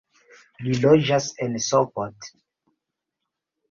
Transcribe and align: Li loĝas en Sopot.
Li 0.67 0.73
loĝas 0.85 1.29
en 1.47 1.61
Sopot. 1.69 2.33